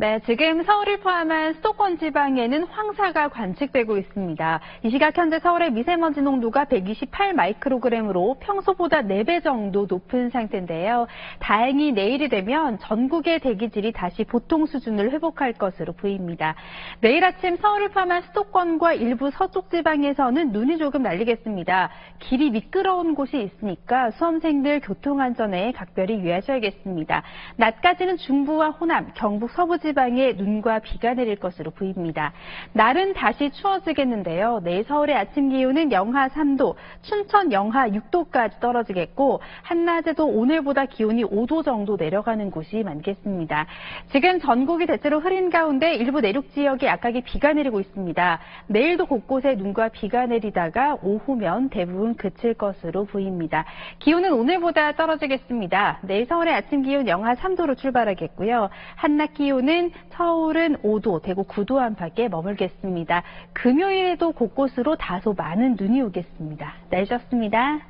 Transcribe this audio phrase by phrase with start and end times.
[0.00, 4.60] 네, 지금 서울을 포함한 수도권 지방에는 황사가 관측되고 있습니다.
[4.82, 11.06] 이 시각 현재 서울의 미세먼지 농도가 128 마이크로그램으로 평소보다 4배 정도 높은 상태인데요.
[11.38, 16.54] 다행히 내일이 되면 전국의 대기질이 다시 보통 수준을 회복할 것으로 보입니다.
[17.02, 21.90] 내일 아침 서울을 포함한 수도권과 일부 서쪽 지방에서는 눈이 조금 날리겠습니다.
[22.20, 27.22] 길이 미끄러운 곳이 있으니까 수험생들 교통안전에 각별히 유의하셔야겠습니다.
[27.56, 32.32] 낮까지는 중부와 호남, 경북 서부 지방 지방에 눈과 비가 내릴 것으로 보입니다.
[32.72, 34.60] 날은 다시 추워지겠는데요.
[34.64, 41.96] 내일 서울의 아침 기온은 영하 3도, 춘천 영하 6도까지 떨어지겠고 한낮에도 오늘보다 기온이 5도 정도
[41.96, 43.66] 내려가는 곳이 많겠습니다.
[44.10, 48.38] 지금 전국이 대체로 흐린 가운데 일부 내륙 지역에 약하게 비가 내리고 있습니다.
[48.66, 53.64] 내일도 곳곳에 눈과 비가 내리다가 오후면 대부분 그칠 것으로 보입니다.
[53.98, 56.00] 기온은 오늘보다 떨어지겠습니다.
[56.02, 58.70] 내일 서울의 아침 기온 영하 3도로 출발하겠고요.
[58.96, 63.22] 한낮 기온 은 서울은 5도, 대구 9도 안팎에 머물겠습니다.
[63.54, 66.74] 금요일에도 곳곳으로 다소 많은 눈이 오겠습니다.
[66.90, 67.89] 날씨였습니다.